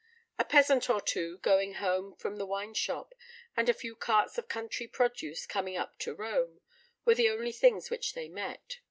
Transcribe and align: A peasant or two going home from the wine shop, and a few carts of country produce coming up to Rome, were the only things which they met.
A 0.39 0.43
peasant 0.45 0.89
or 0.89 0.99
two 0.99 1.37
going 1.43 1.75
home 1.75 2.15
from 2.15 2.37
the 2.37 2.45
wine 2.47 2.73
shop, 2.73 3.13
and 3.55 3.69
a 3.69 3.71
few 3.71 3.95
carts 3.95 4.35
of 4.39 4.47
country 4.47 4.87
produce 4.87 5.45
coming 5.45 5.77
up 5.77 5.99
to 5.99 6.15
Rome, 6.15 6.59
were 7.05 7.13
the 7.13 7.29
only 7.29 7.51
things 7.51 7.91
which 7.91 8.15
they 8.15 8.27
met. 8.27 8.77